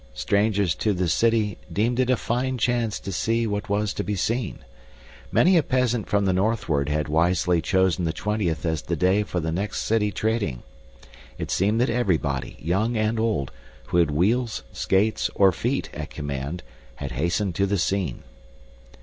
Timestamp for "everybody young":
11.91-12.97